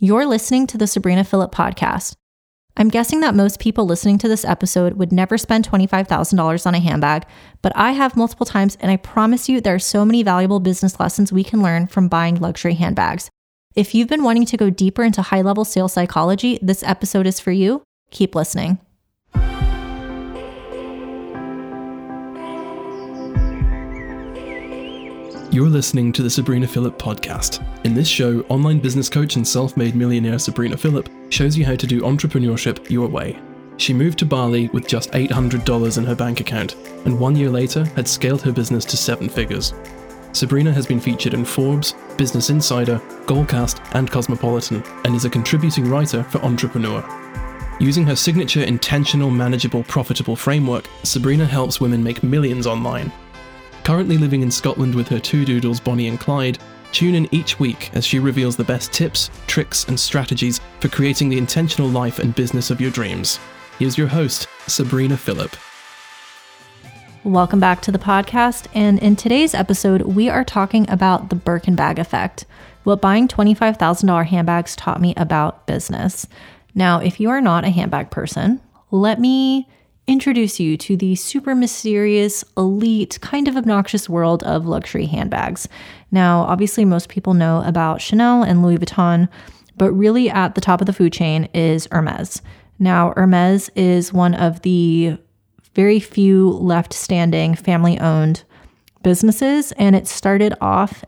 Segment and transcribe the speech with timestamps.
[0.00, 2.14] You're listening to the Sabrina Philipp podcast.
[2.76, 6.78] I'm guessing that most people listening to this episode would never spend $25,000 on a
[6.78, 7.26] handbag,
[7.62, 11.00] but I have multiple times, and I promise you there are so many valuable business
[11.00, 13.28] lessons we can learn from buying luxury handbags.
[13.74, 17.40] If you've been wanting to go deeper into high level sales psychology, this episode is
[17.40, 17.82] for you.
[18.12, 18.78] Keep listening.
[25.58, 27.66] You're listening to the Sabrina Philipp podcast.
[27.84, 31.74] In this show, online business coach and self made millionaire Sabrina Philipp shows you how
[31.74, 33.36] to do entrepreneurship your way.
[33.76, 37.84] She moved to Bali with just $800 in her bank account, and one year later
[37.96, 39.74] had scaled her business to seven figures.
[40.30, 45.90] Sabrina has been featured in Forbes, Business Insider, Goalcast, and Cosmopolitan, and is a contributing
[45.90, 47.04] writer for Entrepreneur.
[47.80, 53.10] Using her signature intentional, manageable, profitable framework, Sabrina helps women make millions online
[53.88, 56.58] Currently living in Scotland with her two doodles, Bonnie and Clyde,
[56.92, 61.30] tune in each week as she reveals the best tips, tricks, and strategies for creating
[61.30, 63.40] the intentional life and business of your dreams.
[63.78, 65.56] Here's your host, Sabrina Philipp.
[67.24, 68.66] Welcome back to the podcast.
[68.74, 72.44] And in today's episode, we are talking about the Birkin bag effect,
[72.84, 76.26] what buying $25,000 handbags taught me about business.
[76.74, 79.66] Now, if you are not a handbag person, let me
[80.08, 85.68] introduce you to the super mysterious, elite, kind of obnoxious world of luxury handbags.
[86.10, 89.28] Now, obviously, most people know about Chanel and Louis Vuitton,
[89.76, 92.42] but really at the top of the food chain is Hermes.
[92.78, 95.18] Now, Hermes is one of the
[95.74, 98.42] very few left standing family owned
[99.02, 101.04] businesses, and it started off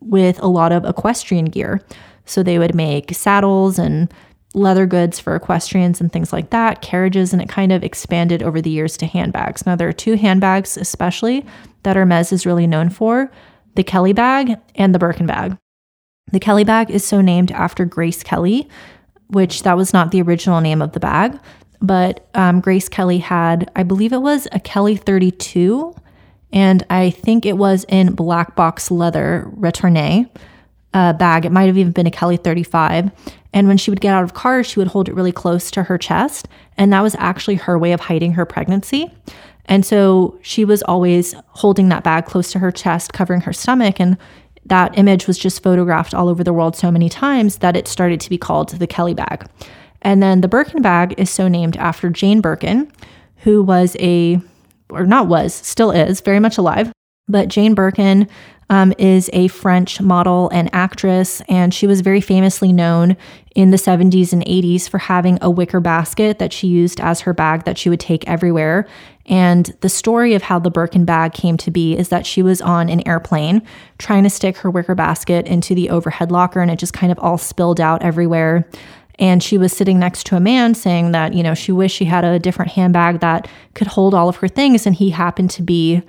[0.00, 1.82] with a lot of equestrian gear.
[2.24, 4.12] So they would make saddles and
[4.56, 8.60] leather goods for equestrians and things like that, carriages, and it kind of expanded over
[8.60, 9.66] the years to handbags.
[9.66, 11.44] Now, there are two handbags, especially,
[11.82, 13.30] that Hermes is really known for
[13.74, 15.56] the Kelly bag and the Birkin bag.
[16.32, 18.68] The Kelly bag is so named after Grace Kelly,
[19.28, 21.38] which that was not the original name of the bag,
[21.82, 25.94] but um, Grace Kelly had, I believe it was a Kelly 32,
[26.52, 30.30] and I think it was in black box leather retourné
[30.94, 31.44] uh, bag.
[31.44, 33.10] It might have even been a Kelly 35.
[33.56, 35.84] And when she would get out of cars, she would hold it really close to
[35.84, 36.46] her chest.
[36.76, 39.10] And that was actually her way of hiding her pregnancy.
[39.64, 43.98] And so she was always holding that bag close to her chest, covering her stomach.
[43.98, 44.18] And
[44.66, 48.20] that image was just photographed all over the world so many times that it started
[48.20, 49.48] to be called the Kelly bag.
[50.02, 52.92] And then the Birkin bag is so named after Jane Birkin,
[53.38, 54.38] who was a,
[54.90, 56.92] or not was, still is, very much alive.
[57.26, 58.28] But Jane Birkin
[58.68, 63.16] um, is a French model and actress, and she was very famously known
[63.54, 67.32] in the 70s and 80s for having a wicker basket that she used as her
[67.32, 68.86] bag that she would take everywhere.
[69.24, 72.60] And the story of how the Birkin bag came to be is that she was
[72.60, 73.62] on an airplane
[73.98, 77.18] trying to stick her wicker basket into the overhead locker, and it just kind of
[77.20, 78.68] all spilled out everywhere.
[79.18, 82.04] And she was sitting next to a man saying that, you know, she wished she
[82.04, 84.86] had a different handbag that could hold all of her things.
[84.86, 86.02] And he happened to be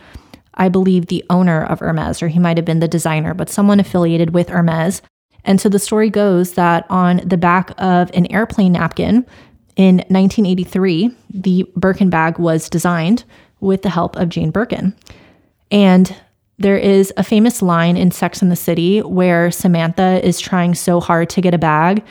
[0.56, 3.80] I believe, the owner of Hermes, or he might have been the designer, but someone
[3.80, 5.02] affiliated with Hermes.
[5.46, 9.26] And so the story goes that on the back of an airplane napkin
[9.76, 13.24] in 1983, the Birkin bag was designed
[13.60, 14.96] with the help of Jane Birkin.
[15.72, 16.16] And
[16.58, 21.00] there is a famous line in Sex and the City where Samantha is trying so
[21.00, 22.04] hard to get a bag,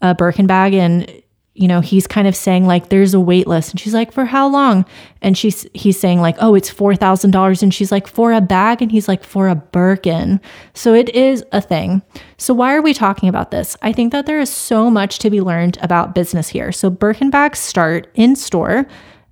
[0.00, 1.10] a Birkin bag, and
[1.58, 4.24] you know, he's kind of saying like there's a wait list and she's like for
[4.24, 4.84] how long?
[5.20, 8.92] And she's he's saying like, "Oh, it's $4,000." And she's like, "For a bag?" And
[8.92, 10.40] he's like, "For a Birkin."
[10.74, 12.02] So it is a thing.
[12.36, 13.76] So why are we talking about this?
[13.82, 16.70] I think that there is so much to be learned about business here.
[16.70, 18.86] So Birkin bags start in store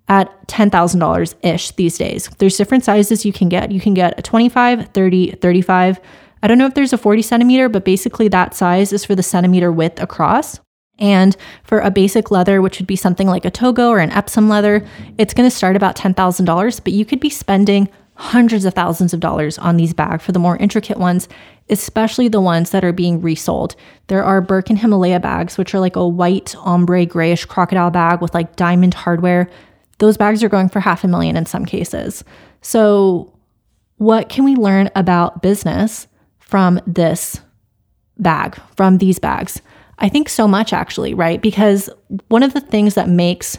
[0.08, 2.28] at $10,000 ish these days.
[2.38, 3.70] There's different sizes you can get.
[3.70, 6.00] You can get a 25, 30, 35.
[6.42, 9.22] I don't know if there's a 40 centimeter, but basically that size is for the
[9.22, 10.60] centimeter width across.
[10.98, 14.48] And for a basic leather, which would be something like a Togo or an Epsom
[14.48, 14.86] leather,
[15.18, 19.20] it's going to start about $10,000, but you could be spending hundreds of thousands of
[19.20, 21.28] dollars on these bags for the more intricate ones,
[21.68, 23.76] especially the ones that are being resold.
[24.06, 28.32] There are Birkin Himalaya bags, which are like a white ombre grayish crocodile bag with
[28.32, 29.50] like diamond hardware.
[29.98, 32.24] Those bags are going for half a million in some cases.
[32.62, 33.32] So,
[33.98, 36.06] what can we learn about business
[36.38, 37.40] from this
[38.18, 39.60] bag, from these bags?
[39.98, 41.40] I think so much actually, right?
[41.40, 41.88] Because
[42.28, 43.58] one of the things that makes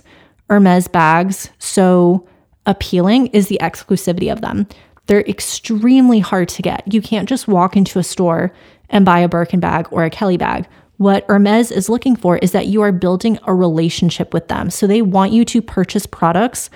[0.50, 2.28] Hermes bags so
[2.66, 4.68] appealing is the exclusivity of them.
[5.08, 6.94] They're extremely hard to get.
[6.94, 8.54] You can't just walk into a store
[8.90, 10.68] and buy a Birkin bag or a Kelly bag.
[10.98, 14.70] What Hermes is looking for is that you are building a relationship with them.
[14.70, 16.70] So they want you to purchase products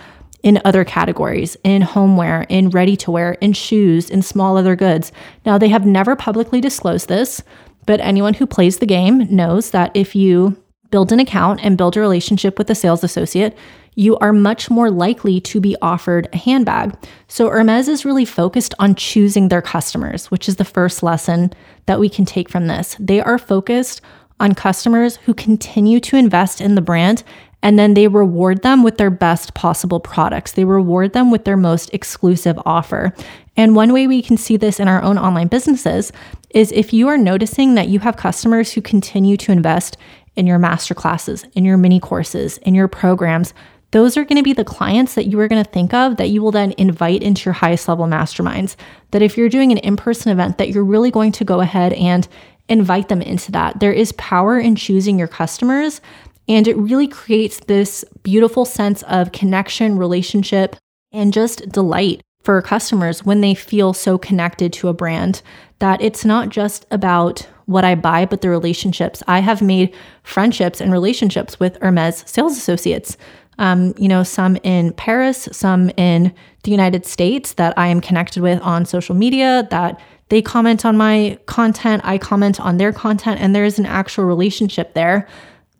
[0.44, 5.12] in other categories, in homeware, in ready to wear, in shoes, in small leather goods.
[5.46, 7.44] Now, they have never publicly disclosed this,
[7.86, 10.58] but anyone who plays the game knows that if you
[10.90, 13.58] build an account and build a relationship with a sales associate,
[13.96, 16.96] you are much more likely to be offered a handbag.
[17.28, 21.52] So Hermes is really focused on choosing their customers, which is the first lesson
[21.88, 22.96] that we can take from this.
[23.00, 24.02] They are focused
[24.40, 27.24] on customers who continue to invest in the brand
[27.64, 30.54] and then they reward them with their best possible products.
[30.54, 33.14] They reward them with their most exclusive offer.
[33.58, 36.12] And one way we can see this in our own online businesses
[36.52, 39.98] is if you are noticing that you have customers who continue to invest
[40.36, 43.54] in your master classes, in your mini courses, in your programs,
[43.92, 46.30] those are going to be the clients that you are going to think of that
[46.30, 48.78] you will then invite into your highest level masterminds.
[49.12, 51.92] That if you're doing an in person event, that you're really going to go ahead
[51.94, 52.26] and
[52.70, 53.82] invite them into that.
[53.82, 56.00] There is power in choosing your customers,
[56.48, 60.78] and it really creates this beautiful sense of connection, relationship,
[61.12, 65.42] and just delight for customers when they feel so connected to a brand
[65.80, 69.24] that it's not just about what I buy, but the relationships.
[69.28, 73.18] I have made friendships and relationships with Hermes sales associates.
[73.58, 76.34] Um, you know, some in Paris, some in
[76.64, 80.00] the United States that I am connected with on social media, that
[80.30, 84.26] they comment on my content, I comment on their content, and there is an actual
[84.26, 85.28] relationship there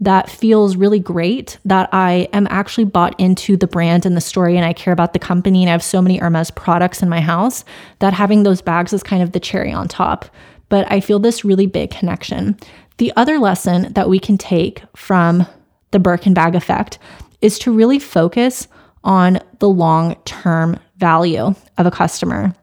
[0.02, 4.58] that feels really great that I am actually bought into the brand and the story
[4.58, 7.22] and I care about the company and I have so many Hermes products in my
[7.22, 7.64] house
[8.00, 10.26] that having those bags is kind of the cherry on top.
[10.70, 12.58] But I feel this really big connection.
[12.98, 15.46] The other lesson that we can take from
[15.92, 16.98] the Birkin bag effect
[17.42, 18.68] is to really focus
[19.04, 22.56] on the long term value of a customer.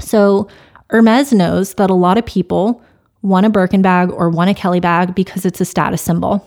[0.00, 0.48] So,
[0.90, 2.82] Hermes knows that a lot of people
[3.22, 6.46] want a Birkin bag or one a Kelly bag because it's a status symbol.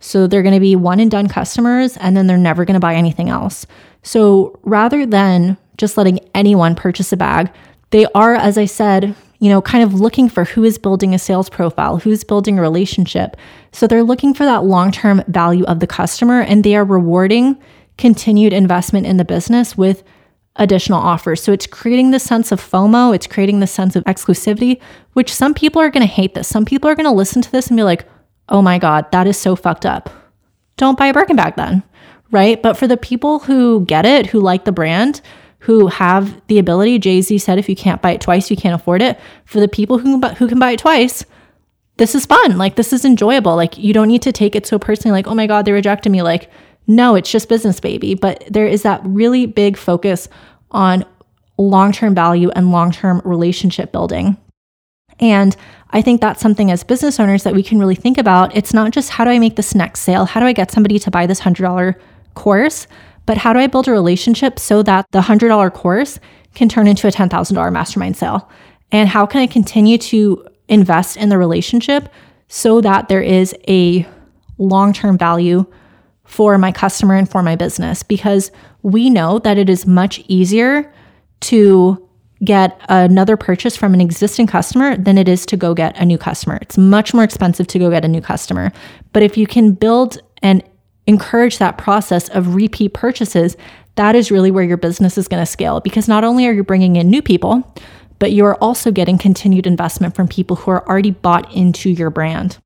[0.00, 2.80] So they're going to be one and done customers and then they're never going to
[2.80, 3.66] buy anything else.
[4.02, 7.50] So rather than just letting anyone purchase a bag,
[7.90, 11.18] they are, as I said, you know, kind of looking for who is building a
[11.18, 13.36] sales profile, who's building a relationship.
[13.72, 17.56] So they're looking for that long term value of the customer and they are rewarding
[17.96, 20.02] continued investment in the business with
[20.58, 21.42] additional offers.
[21.42, 24.80] So it's creating the sense of FOMO, it's creating the sense of exclusivity,
[25.12, 26.48] which some people are going to hate this.
[26.48, 28.06] Some people are going to listen to this and be like,
[28.48, 30.10] oh my God, that is so fucked up.
[30.76, 31.82] Don't buy a Birkin bag then,
[32.30, 32.62] right?
[32.62, 35.20] But for the people who get it, who like the brand,
[35.60, 38.74] who have the ability, Jay Z said, if you can't buy it twice, you can't
[38.74, 39.18] afford it.
[39.44, 41.24] For the people who, who can buy it twice,
[41.96, 42.58] this is fun.
[42.58, 43.56] Like, this is enjoyable.
[43.56, 46.10] Like, you don't need to take it so personally, like, oh my God, they rejected
[46.10, 46.22] me.
[46.22, 46.48] Like,
[46.88, 48.14] no, it's just business, baby.
[48.14, 50.28] But there is that really big focus
[50.70, 51.04] on
[51.58, 54.36] long term value and long term relationship building.
[55.20, 55.56] And
[55.90, 58.56] I think that's something as business owners that we can really think about.
[58.56, 60.24] It's not just how do I make this next sale?
[60.24, 61.94] How do I get somebody to buy this $100
[62.34, 62.86] course?
[63.26, 66.18] But how do I build a relationship so that the $100 course
[66.54, 68.48] can turn into a $10,000 mastermind sale?
[68.90, 72.08] And how can I continue to invest in the relationship
[72.48, 74.06] so that there is a
[74.56, 75.66] long term value
[76.28, 78.02] for my customer and for my business?
[78.04, 78.52] Because
[78.82, 80.92] we know that it is much easier
[81.40, 82.08] to
[82.44, 86.18] get another purchase from an existing customer than it is to go get a new
[86.18, 86.58] customer.
[86.62, 88.70] It's much more expensive to go get a new customer.
[89.12, 90.62] But if you can build and
[91.08, 93.56] encourage that process of repeat purchases,
[93.96, 96.62] that is really where your business is going to scale because not only are you
[96.62, 97.74] bringing in new people,
[98.20, 102.58] but you're also getting continued investment from people who are already bought into your brand.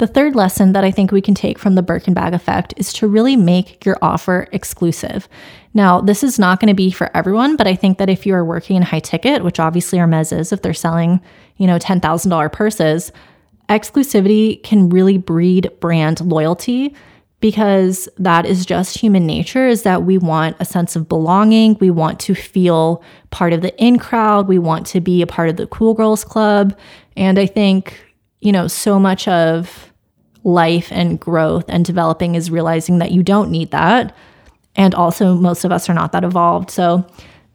[0.00, 2.90] The third lesson that I think we can take from the Birkin bag effect is
[2.94, 5.28] to really make your offer exclusive.
[5.74, 8.34] Now, this is not going to be for everyone, but I think that if you
[8.34, 11.20] are working in high ticket, which obviously Hermes is, if they're selling,
[11.58, 13.12] you know, $10,000 purses,
[13.68, 16.94] exclusivity can really breed brand loyalty
[17.40, 21.76] because that is just human nature is that we want a sense of belonging.
[21.78, 24.48] We want to feel part of the in crowd.
[24.48, 26.74] We want to be a part of the cool girls club.
[27.18, 28.02] And i think
[28.40, 29.89] you know so much of
[30.44, 34.14] life and growth and developing is realizing that you don't need that.
[34.76, 36.70] And also, most of us are not that evolved.
[36.70, 37.04] So,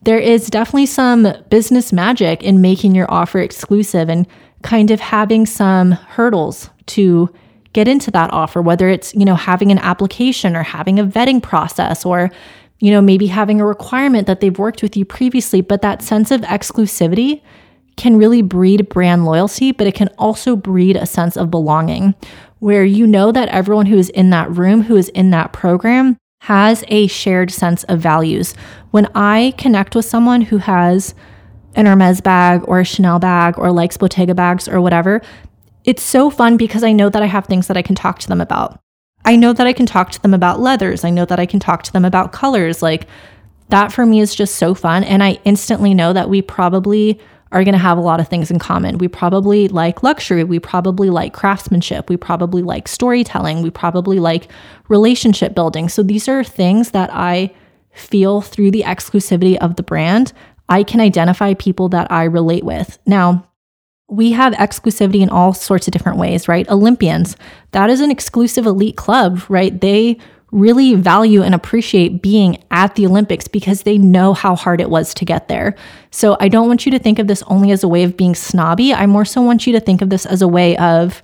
[0.02, 4.28] there is definitely some business magic in making your offer exclusive and
[4.62, 7.34] kind of having some hurdles to
[7.74, 11.42] get into that offer, whether it's, you know, having an application or having a vetting
[11.42, 12.32] process or,
[12.80, 15.62] you know, maybe having a requirement that they've worked with you previously.
[15.62, 17.42] But that sense of exclusivity
[17.98, 22.14] can really breed brand loyalty, but it can also breed a sense of belonging
[22.60, 26.18] where you know that everyone who is in that room, who is in that program,
[26.42, 28.54] has a shared sense of values.
[28.92, 31.16] When I connect with someone who has
[31.76, 35.22] an Hermes bag or a Chanel bag or likes Bottega bags or whatever,
[35.84, 38.28] it's so fun because I know that I have things that I can talk to
[38.28, 38.80] them about.
[39.24, 41.04] I know that I can talk to them about leathers.
[41.04, 42.82] I know that I can talk to them about colors.
[42.82, 43.08] Like
[43.70, 45.04] that for me is just so fun.
[45.04, 47.20] And I instantly know that we probably
[47.52, 48.98] are going to have a lot of things in common.
[48.98, 50.44] We probably like luxury.
[50.44, 52.10] We probably like craftsmanship.
[52.10, 53.62] We probably like storytelling.
[53.62, 54.50] We probably like
[54.90, 55.88] relationship building.
[55.90, 57.54] So these are things that I
[57.92, 60.34] feel through the exclusivity of the brand.
[60.68, 62.98] I can identify people that I relate with.
[63.06, 63.48] Now,
[64.08, 66.70] we have exclusivity in all sorts of different ways, right?
[66.70, 67.36] Olympians,
[67.72, 69.80] that is an exclusive elite club, right?
[69.80, 70.18] They
[70.52, 75.14] really value and appreciate being at the Olympics because they know how hard it was
[75.16, 75.76] to get there.
[76.12, 78.36] So I don't want you to think of this only as a way of being
[78.36, 78.94] snobby.
[78.94, 81.22] I more so want you to think of this as a way of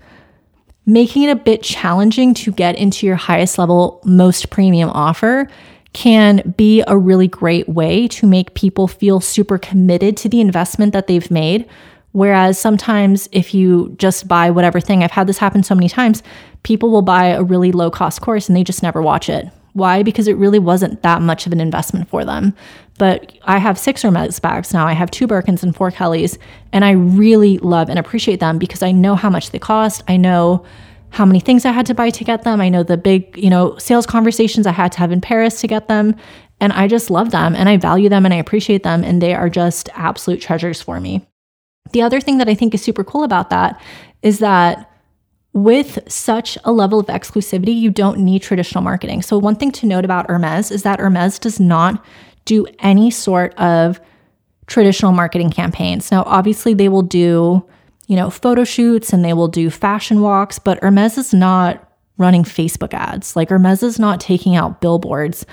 [0.85, 5.47] making it a bit challenging to get into your highest level, most premium offer
[5.93, 10.93] can be a really great way to make people feel super committed to the investment
[10.93, 11.69] that they've made
[12.13, 16.23] Whereas sometimes if you just buy whatever thing, I've had this happen so many times,
[16.63, 19.47] people will buy a really low cost course and they just never watch it.
[19.73, 20.03] Why?
[20.03, 22.53] Because it really wasn't that much of an investment for them.
[22.97, 24.85] But I have six Hermes bags now.
[24.85, 26.37] I have two Birkins and four Kellys,
[26.73, 30.03] and I really love and appreciate them because I know how much they cost.
[30.07, 30.65] I know
[31.09, 32.61] how many things I had to buy to get them.
[32.61, 35.67] I know the big, you know, sales conversations I had to have in Paris to
[35.67, 36.15] get them.
[36.59, 39.03] And I just love them and I value them and I appreciate them.
[39.03, 41.25] And they are just absolute treasures for me.
[41.91, 43.81] The other thing that I think is super cool about that
[44.21, 44.90] is that
[45.53, 49.21] with such a level of exclusivity, you don't need traditional marketing.
[49.21, 52.03] So, one thing to note about Hermes is that Hermes does not
[52.45, 53.99] do any sort of
[54.67, 56.11] traditional marketing campaigns.
[56.11, 57.65] Now, obviously, they will do,
[58.07, 62.43] you know, photo shoots and they will do fashion walks, but Hermes is not running
[62.43, 63.35] Facebook ads.
[63.35, 65.45] Like, Hermes is not taking out billboards.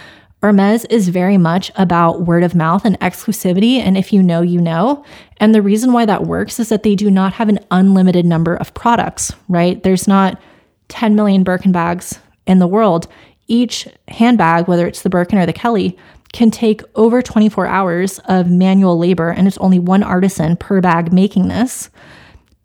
[0.42, 3.78] Hermes is very much about word of mouth and exclusivity.
[3.78, 5.04] And if you know, you know.
[5.38, 8.54] And the reason why that works is that they do not have an unlimited number
[8.54, 9.83] of products, right?
[9.83, 10.40] There's not
[10.88, 13.09] 10 million Birkin bags in the world.
[13.49, 15.99] Each handbag, whether it's the Birkin or the Kelly,
[16.33, 21.12] can take over 24 hours of manual labor, and it's only one artisan per bag
[21.12, 21.90] making this.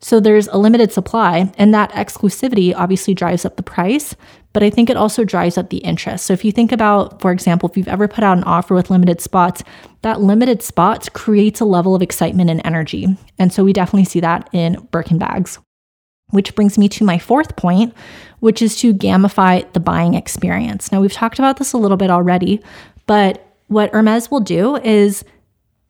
[0.03, 4.17] So there's a limited supply, and that exclusivity obviously drives up the price,
[4.51, 6.25] but I think it also drives up the interest.
[6.25, 8.89] So if you think about, for example, if you've ever put out an offer with
[8.89, 9.63] limited spots,
[10.01, 13.17] that limited spots creates a level of excitement and energy.
[13.39, 15.57] And so we definitely see that in Birkin bags.
[16.31, 17.93] Which brings me to my fourth point,
[18.41, 20.91] which is to gamify the buying experience.
[20.91, 22.62] Now, we've talked about this a little bit already,
[23.05, 25.24] but what Hermes will do is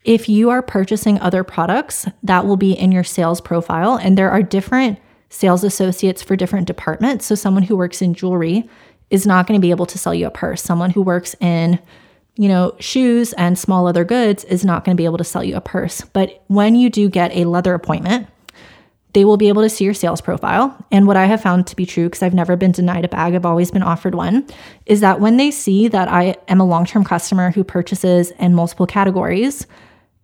[0.04, 3.96] if you are purchasing other products, that will be in your sales profile.
[3.96, 7.26] And there are different sales associates for different departments.
[7.26, 8.70] So, someone who works in jewelry
[9.10, 10.62] is not going to be able to sell you a purse.
[10.62, 11.80] Someone who works in
[12.36, 15.44] you know, shoes and small leather goods is not going to be able to sell
[15.44, 16.02] you a purse.
[16.02, 18.28] But when you do get a leather appointment,
[19.14, 20.76] they will be able to see your sales profile.
[20.92, 23.36] And what I have found to be true, because I've never been denied a bag,
[23.36, 24.48] I've always been offered one,
[24.88, 28.56] is that when they see that I am a long term customer who purchases in
[28.56, 29.68] multiple categories,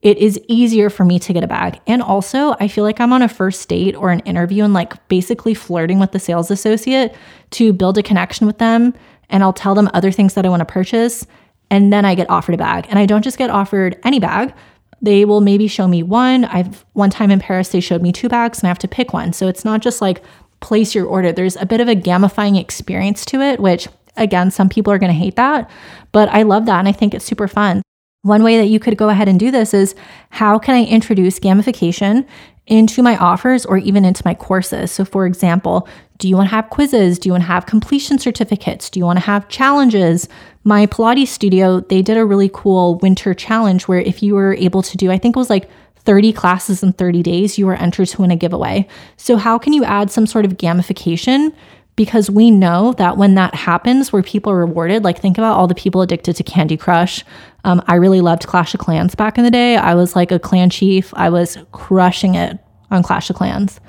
[0.01, 1.79] it is easier for me to get a bag.
[1.85, 5.07] And also, I feel like I'm on a first date or an interview and like
[5.09, 7.15] basically flirting with the sales associate
[7.51, 8.93] to build a connection with them.
[9.29, 11.27] And I'll tell them other things that I want to purchase.
[11.69, 12.87] And then I get offered a bag.
[12.89, 14.53] And I don't just get offered any bag.
[15.01, 16.45] They will maybe show me one.
[16.45, 19.13] I've one time in Paris, they showed me two bags and I have to pick
[19.13, 19.33] one.
[19.33, 20.23] So it's not just like
[20.61, 21.31] place your order.
[21.31, 23.87] There's a bit of a gamifying experience to it, which
[24.17, 25.69] again, some people are going to hate that,
[26.11, 26.79] but I love that.
[26.79, 27.81] And I think it's super fun.
[28.23, 29.95] One way that you could go ahead and do this is
[30.29, 32.27] how can I introduce gamification
[32.67, 34.91] into my offers or even into my courses?
[34.91, 37.17] So, for example, do you want to have quizzes?
[37.17, 38.89] Do you want to have completion certificates?
[38.89, 40.27] Do you want to have challenges?
[40.65, 44.81] My Pilates studio, they did a really cool winter challenge where if you were able
[44.81, 48.07] to do, I think it was like 30 classes in 30 days, you were entered
[48.09, 48.85] to win a giveaway.
[49.15, 51.53] So, how can you add some sort of gamification
[51.99, 55.67] because we know that when that happens, where people are rewarded, like think about all
[55.67, 57.25] the people addicted to Candy Crush.
[57.65, 59.75] Um, I really loved Clash of Clans back in the day.
[59.75, 62.57] I was like a clan chief, I was crushing it
[62.89, 63.81] on Clash of Clans.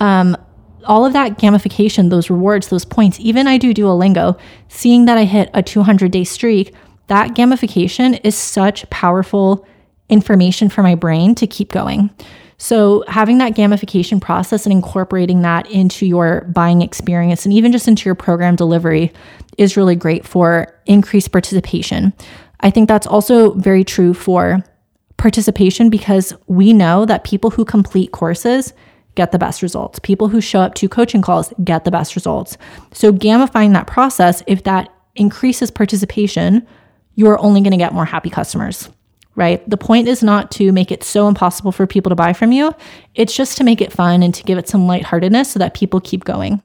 [0.00, 0.36] Um,
[0.84, 5.24] all of that gamification, those rewards, those points, even I do Duolingo, seeing that I
[5.24, 6.74] hit a 200 day streak,
[7.06, 9.66] that gamification is such powerful
[10.10, 12.10] information for my brain to keep going.
[12.58, 17.86] So, having that gamification process and incorporating that into your buying experience and even just
[17.86, 19.12] into your program delivery
[19.58, 22.14] is really great for increased participation.
[22.60, 24.64] I think that's also very true for
[25.18, 28.72] participation because we know that people who complete courses
[29.16, 29.98] get the best results.
[29.98, 32.56] People who show up to coaching calls get the best results.
[32.92, 36.66] So, gamifying that process, if that increases participation,
[37.16, 38.88] you're only going to get more happy customers
[39.36, 39.68] right?
[39.68, 42.74] The point is not to make it so impossible for people to buy from you.
[43.14, 46.00] It's just to make it fun and to give it some lightheartedness so that people
[46.00, 46.62] keep going.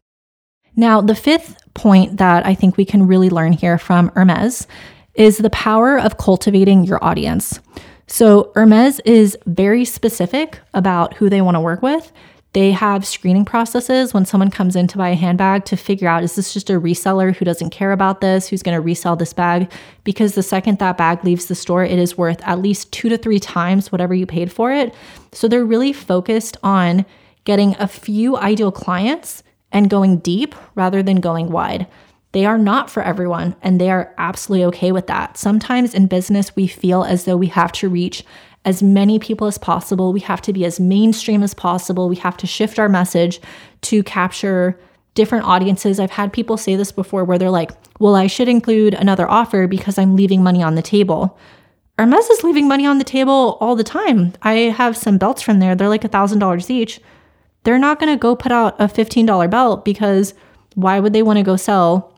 [0.75, 4.67] Now, the fifth point that I think we can really learn here from Hermes
[5.13, 7.59] is the power of cultivating your audience.
[8.07, 12.11] So Hermes is very specific about who they want to work with.
[12.53, 16.23] They have screening processes when someone comes in to buy a handbag to figure out
[16.23, 19.31] is this just a reseller who doesn't care about this, who's going to resell this
[19.31, 19.71] bag?
[20.03, 23.17] Because the second that bag leaves the store, it is worth at least two to
[23.17, 24.93] three times whatever you paid for it.
[25.31, 27.05] So they're really focused on
[27.45, 31.87] getting a few ideal clients and going deep rather than going wide.
[32.33, 35.37] They are not for everyone, and they are absolutely okay with that.
[35.37, 38.23] Sometimes in business, we feel as though we have to reach
[38.65, 40.13] as many people as possible.
[40.13, 42.09] We have to be as mainstream as possible.
[42.09, 43.41] We have to shift our message
[43.81, 44.79] to capture
[45.15, 45.99] different audiences.
[45.99, 49.67] I've had people say this before where they're like, well, I should include another offer
[49.67, 51.37] because I'm leaving money on the table.
[51.97, 54.33] Hermes is leaving money on the table all the time.
[54.41, 55.75] I have some belts from there.
[55.75, 56.99] They're like a $1,000 each.
[57.63, 60.33] They're not going to go put out a $15 belt because
[60.75, 62.17] why would they want to go sell,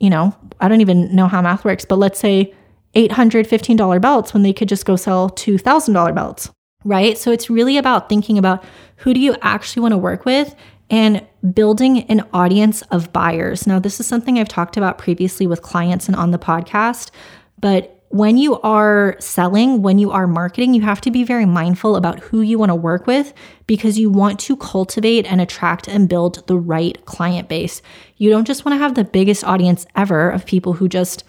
[0.00, 2.52] you know, I don't even know how math works, but let's say
[2.94, 6.50] $815 belts when they could just go sell $2,000 belts,
[6.84, 7.18] right?
[7.18, 8.64] So it's really about thinking about
[8.96, 10.54] who do you actually want to work with
[10.90, 13.66] and building an audience of buyers.
[13.66, 17.10] Now, this is something I've talked about previously with clients and on the podcast,
[17.58, 21.96] but when you are selling, when you are marketing, you have to be very mindful
[21.96, 23.34] about who you want to work with
[23.66, 27.82] because you want to cultivate and attract and build the right client base.
[28.16, 31.24] You don't just want to have the biggest audience ever of people who just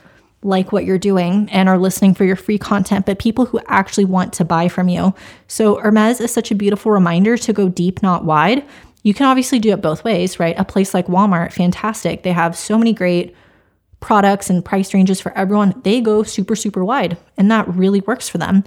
[0.46, 4.06] like what you're doing and are listening for your free content, but people who actually
[4.06, 5.14] want to buy from you.
[5.48, 8.64] So, Hermes is such a beautiful reminder to go deep, not wide.
[9.04, 10.58] You can obviously do it both ways, right?
[10.58, 12.24] A place like Walmart, fantastic.
[12.24, 13.36] They have so many great
[14.00, 15.80] products and price ranges for everyone.
[15.84, 18.64] They go super, super wide, and that really works for them.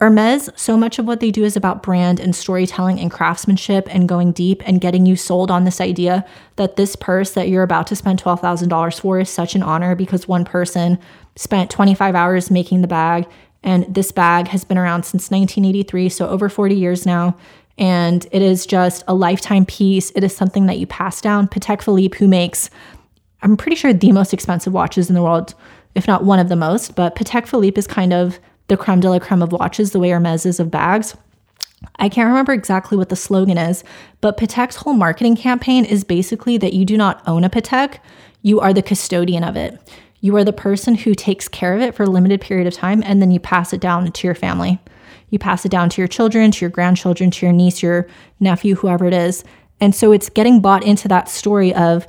[0.00, 4.08] Hermes, so much of what they do is about brand and storytelling and craftsmanship and
[4.08, 6.24] going deep and getting you sold on this idea
[6.56, 10.26] that this purse that you're about to spend $12,000 for is such an honor because
[10.26, 10.98] one person
[11.36, 13.26] spent 25 hours making the bag.
[13.62, 17.36] And this bag has been around since 1983, so over 40 years now.
[17.76, 20.12] And it is just a lifetime piece.
[20.12, 21.46] It is something that you pass down.
[21.46, 22.70] Patek Philippe, who makes,
[23.42, 25.54] I'm pretty sure, the most expensive watches in the world,
[25.94, 28.38] if not one of the most, but Patek Philippe is kind of
[28.70, 31.16] the creme de la creme of watches, the way Hermes is of bags.
[31.96, 33.82] I can't remember exactly what the slogan is,
[34.20, 37.98] but Patek's whole marketing campaign is basically that you do not own a Patek,
[38.42, 39.76] you are the custodian of it.
[40.20, 43.02] You are the person who takes care of it for a limited period of time
[43.04, 44.78] and then you pass it down to your family.
[45.30, 48.06] You pass it down to your children, to your grandchildren, to your niece, your
[48.38, 49.42] nephew, whoever it is.
[49.80, 52.06] And so it's getting bought into that story of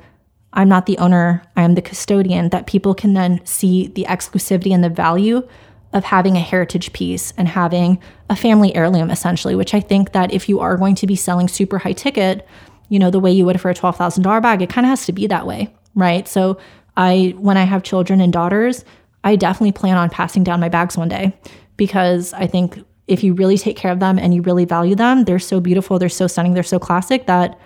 [0.54, 4.74] I'm not the owner, I am the custodian, that people can then see the exclusivity
[4.74, 5.48] and the value
[5.94, 8.00] of having a heritage piece and having
[8.30, 11.48] a family heirloom essentially which i think that if you are going to be selling
[11.48, 12.48] super high ticket
[12.90, 15.12] you know the way you would for a $12000 bag it kind of has to
[15.12, 16.28] be that way right?
[16.28, 16.58] So
[16.98, 18.84] i when i have children and daughters
[19.24, 21.34] i definitely plan on passing down my bags one day
[21.78, 25.24] because i think if you really take care of them and you really value them
[25.24, 27.58] they're so beautiful they're so stunning they're so classic that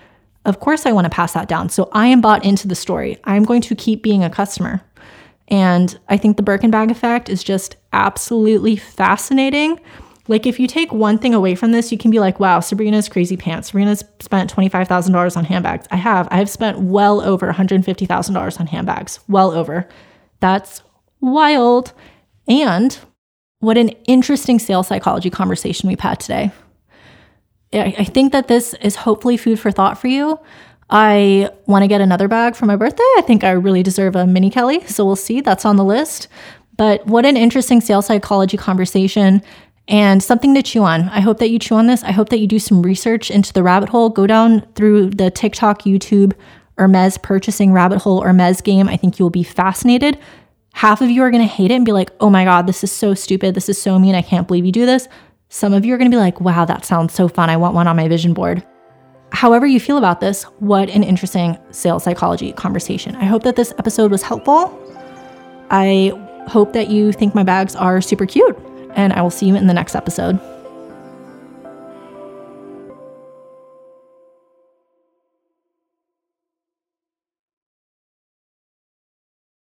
[0.45, 1.69] of course i want to pass that down.
[1.69, 3.17] So i am bought into the story.
[3.23, 4.81] I'm going to keep being a customer
[5.47, 9.79] and I think the Birkin bag effect is just absolutely fascinating.
[10.27, 13.07] Like, if you take one thing away from this, you can be like, wow, Sabrina's
[13.07, 13.67] crazy pants.
[13.67, 15.85] Sabrina's spent $25,000 on handbags.
[15.91, 16.27] I have.
[16.31, 19.19] I have spent well over $150,000 on handbags.
[19.27, 19.87] Well over.
[20.39, 20.81] That's
[21.21, 21.93] wild.
[22.47, 22.97] And
[23.59, 26.51] what an interesting sales psychology conversation we've had today.
[27.73, 30.39] I think that this is hopefully food for thought for you.
[30.89, 33.03] I want to get another bag for my birthday.
[33.17, 34.85] I think I really deserve a mini Kelly.
[34.85, 35.41] So we'll see.
[35.41, 36.27] That's on the list.
[36.77, 39.41] But what an interesting sales psychology conversation
[39.87, 41.09] and something to chew on.
[41.09, 42.03] I hope that you chew on this.
[42.03, 44.09] I hope that you do some research into the rabbit hole.
[44.09, 46.33] Go down through the TikTok, YouTube,
[46.77, 48.87] Hermes purchasing rabbit hole Hermes game.
[48.89, 50.19] I think you will be fascinated.
[50.73, 52.83] Half of you are going to hate it and be like, oh my God, this
[52.83, 53.55] is so stupid.
[53.55, 54.13] This is so mean.
[54.13, 55.07] I can't believe you do this.
[55.47, 57.49] Some of you are going to be like, wow, that sounds so fun.
[57.49, 58.65] I want one on my vision board
[59.35, 63.15] however you feel about this, what an interesting sales psychology conversation.
[63.17, 64.71] I hope that this episode was helpful.
[65.69, 66.13] I
[66.47, 68.57] hope that you think my bags are super cute,
[68.95, 70.39] and I will see you in the next episode.